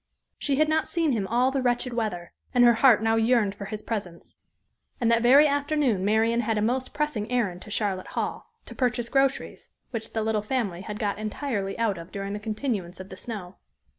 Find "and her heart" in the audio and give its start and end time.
2.55-3.03